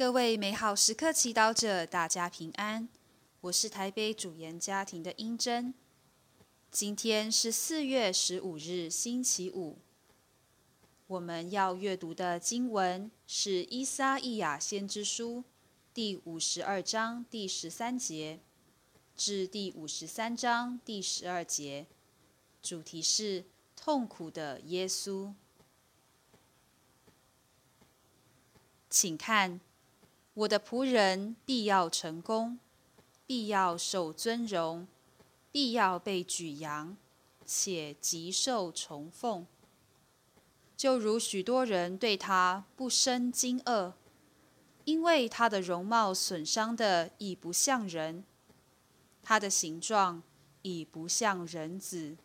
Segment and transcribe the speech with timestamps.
[0.00, 2.88] 各位美好时刻祈祷者，大家平安。
[3.42, 5.74] 我是台北主研家庭的英珍。
[6.70, 9.76] 今天是四月十五日，星期五。
[11.06, 15.40] 我们要阅读的经文是《伊撒伊亚先知书》
[15.92, 18.40] 第五十二章第十三节
[19.14, 21.86] 至第五十三章第十二节，
[22.62, 23.44] 主题是
[23.76, 25.34] 痛苦的耶稣。
[28.88, 29.60] 请看。
[30.34, 32.58] 我的仆人必要成功，
[33.26, 34.86] 必要受尊荣，
[35.50, 36.96] 必要被举扬，
[37.44, 39.46] 且极受崇奉。
[40.76, 43.92] 就如许多人对他不生惊愕，
[44.84, 48.24] 因为他的容貌损伤的已不像人，
[49.22, 50.22] 他的形状
[50.62, 52.16] 已不像人子。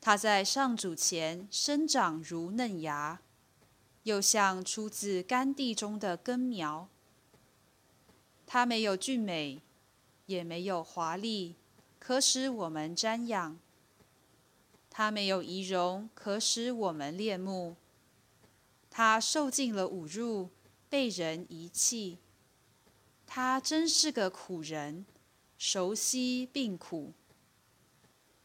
[0.00, 3.20] 他在上主前生长如嫩芽。
[4.06, 6.88] 又像出自甘地中的根苗，
[8.46, 9.60] 它没有俊美，
[10.26, 11.56] 也没有华丽，
[11.98, 13.56] 可使我们瞻仰；
[14.88, 17.74] 它没有仪容，可使我们恋慕。
[18.88, 20.50] 它受尽了侮辱，
[20.88, 22.18] 被人遗弃。
[23.26, 25.04] 他真是个苦人，
[25.58, 27.12] 熟悉病苦。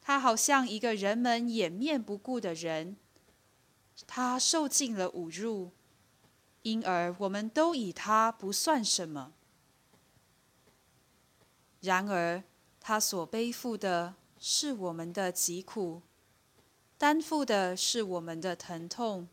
[0.01, 2.97] 他好像一个人们掩面不顾的人。
[4.07, 5.71] 他受尽了侮辱，
[6.63, 9.33] 因而我们都以他不算什么。
[11.79, 12.43] 然而，
[12.79, 16.01] 他所背负的是我们的疾苦，
[16.97, 19.27] 担负的是我们的疼痛。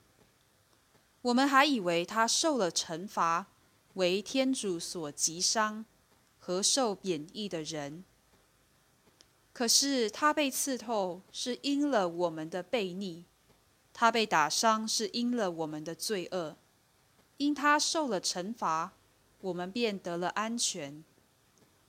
[1.23, 3.47] 我们还以为他受了惩罚，
[3.95, 5.85] 为天主所击伤
[6.39, 8.05] 和受贬义的人。
[9.53, 13.25] 可是他被刺透，是因了我们的悖逆。
[14.01, 16.57] 他被打伤是因了我们的罪恶，
[17.37, 18.93] 因他受了惩罚，
[19.41, 21.03] 我们便得了安全；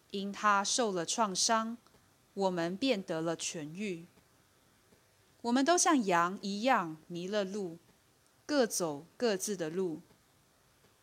[0.09, 1.77] 因他受了创伤，
[2.33, 4.07] 我们便得了痊愈。
[5.41, 7.77] 我们都像羊一样迷了路，
[8.47, 10.01] 各走各自的路，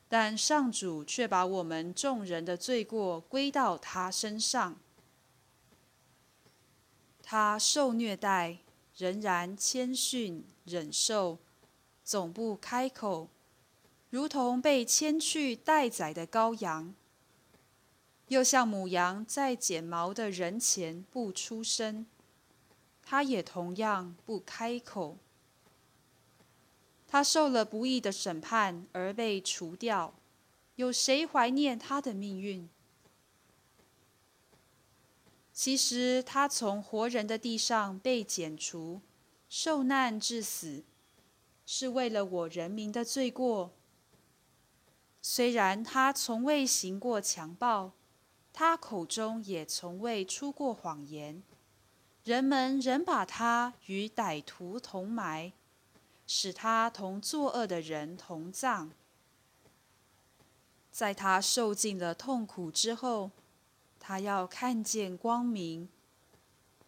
[0.09, 4.77] 但上主却把我们众人的罪过归到他身上。
[7.23, 8.59] 他受虐待。
[8.99, 11.39] 仍然谦逊忍受，
[12.05, 13.29] 总不开口，
[14.11, 16.93] 如同被牵去待宰的羔羊；
[18.29, 22.05] 又像母羊在剪毛的人前不出声，
[23.03, 25.17] 他也同样不开口。
[27.07, 30.13] 他受了不义的审判而被除掉，
[30.75, 32.69] 有谁怀念他的命运？
[35.53, 39.01] 其实他从活人的地上被剪除，
[39.49, 40.85] 受难致死，
[41.65, 43.73] 是为了我人民的罪过。
[45.23, 47.93] 虽然他从未行过强暴，
[48.53, 51.43] 他口中也从未出过谎言，
[52.25, 55.53] 人们仍把他与歹徒同埋，
[56.27, 58.91] 使他同作恶的人同葬。
[60.91, 63.31] 在他受尽了痛苦之后。
[63.99, 65.89] 他要看见光明，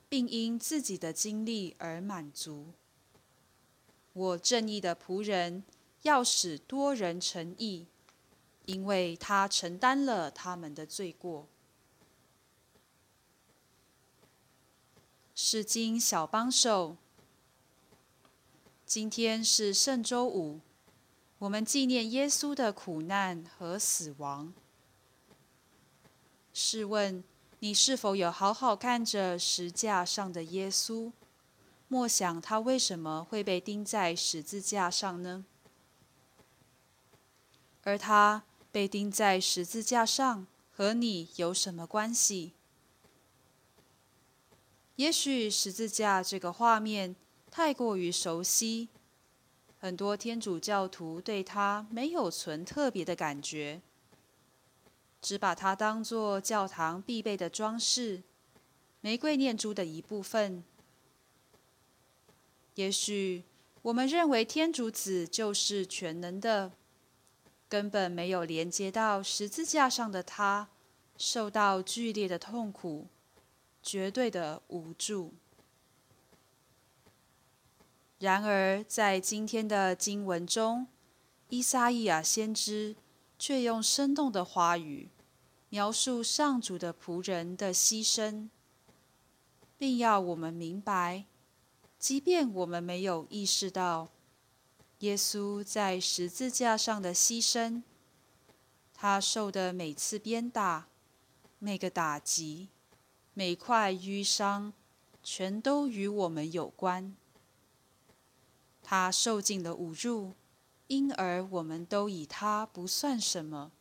[0.09, 2.73] 并因自己的经历而满足。
[4.13, 5.63] 我正义的仆人
[6.03, 7.87] 要使多人成义，
[8.65, 11.47] 因为他承担了他们的罪过。
[15.35, 16.97] 是经小帮手。
[18.85, 20.61] 今天是圣周五，
[21.39, 24.53] 我们纪念耶稣的苦难和死亡。
[26.53, 27.23] 试问，
[27.61, 31.11] 你是否有好好看着石架上的耶稣？
[31.89, 35.45] 莫想他为什么会被钉在十字架上呢？
[37.83, 42.53] 而他被钉在十字架上，和你有什么关系？
[44.95, 47.17] 也许十字架这个画面
[47.51, 48.89] 太过于熟悉，
[49.81, 53.81] 很多天主教徒对他没有存特别的感觉。
[55.21, 58.23] 只把它当作教堂必备的装饰，
[59.01, 60.63] 玫瑰念珠的一部分。
[62.75, 63.45] 也许
[63.83, 66.73] 我们认为天主子就是全能的，
[67.69, 70.69] 根本没有连接到十字架上的他
[71.17, 73.09] 受到剧烈的痛苦，
[73.83, 75.35] 绝对的无助。
[78.21, 80.87] 然而，在今天的经文中，
[81.49, 82.95] 伊撒伊亚先知。
[83.39, 85.09] 却用生动的话语
[85.69, 88.49] 描述上主的仆人的牺牲，
[89.77, 91.27] 并要我们明白，
[91.99, 94.09] 即便我们没有意识到
[95.01, 97.83] 耶稣在十字架上的牺牲，
[98.93, 100.89] 他受的每次鞭打、
[101.59, 102.69] 每个打击、
[103.35, 104.73] 每块淤伤，
[105.23, 107.15] 全都与我们有关。
[108.83, 110.33] 他受尽了侮辱，
[110.89, 113.73] 因而我们都以他不算什么。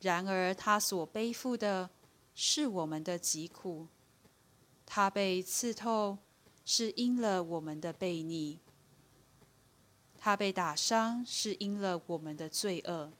[0.00, 1.90] 然而他所背负的
[2.34, 3.88] 是我们的疾苦，
[4.84, 6.18] 他被刺透
[6.64, 8.58] 是因了我们的悖逆，
[10.18, 13.10] 他被打伤是因了我们的罪恶。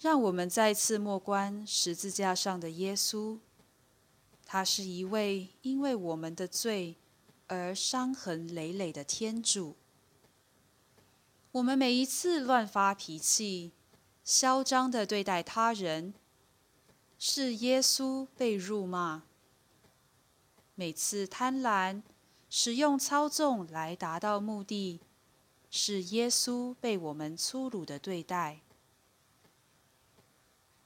[0.00, 3.38] 让我们再次默观十字架上的耶稣，
[4.44, 6.96] 他是一位因为我们的罪
[7.46, 9.76] 而伤痕累累的天主。
[11.52, 13.72] 我们每一次乱发脾气、
[14.22, 16.14] 嚣张的对待他人，
[17.18, 19.22] 是耶稣被辱骂；
[20.76, 22.02] 每次贪婪、
[22.48, 25.00] 使用操纵来达到目的，
[25.70, 28.60] 是耶稣被我们粗鲁的对待。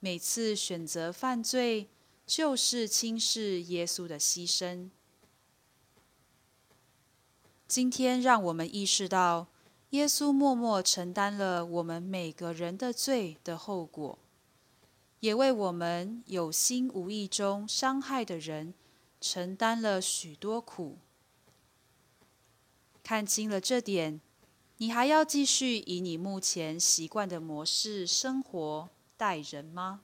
[0.00, 1.90] 每次选择犯罪，
[2.26, 4.88] 就是轻视耶稣的牺牲。
[7.69, 9.49] 今天，让我们意识到，
[9.94, 14.19] 耶稣默默承担了我们每个人的罪的后果，
[15.20, 18.75] 也为我们有心无意中伤害的人
[19.20, 20.99] 承担了许多苦。
[23.05, 24.20] 看清了这点，
[24.79, 28.88] 你还要继续以你目前习惯的模式生活？
[29.17, 30.00] 待人吗？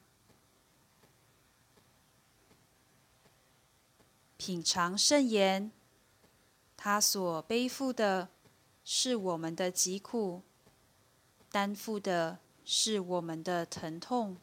[4.36, 5.72] 品尝圣言，
[6.76, 8.28] 他所背负的
[8.92, 10.42] 是我们的疾苦，
[11.48, 14.36] 担负的是我们的疼痛。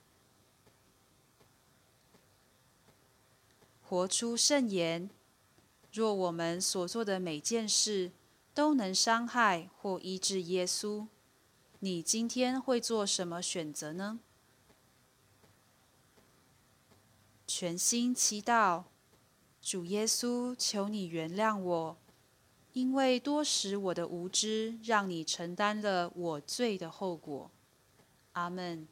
[3.82, 5.10] 活出圣言，
[5.92, 8.14] 若我们所做的每件事
[8.54, 11.08] 都能伤害或医治耶稣，
[11.80, 14.22] 你今天会做什么选择呢？
[17.46, 18.86] 全心祈祷，
[19.62, 21.98] 主耶稣，求你原谅我，
[22.78, 27.50] 因为多时我的无知，让你承担了我罪的后果。
[28.34, 28.88] 阿门。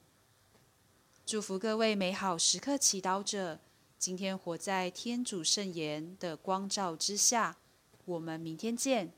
[1.24, 3.60] 祝福各位美好时刻祈祷者，
[4.00, 7.58] 今天活在天主圣言的光照之下。
[8.06, 9.14] 我们明天见。